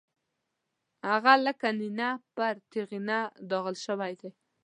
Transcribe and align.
هغه 1.09 1.33
لکه 1.45 1.67
نېنه 1.79 2.09
پر 2.35 2.55
تېغنه 2.71 3.17
داغل 3.49 3.75
شوی 3.85 4.13
دی. 4.21 4.29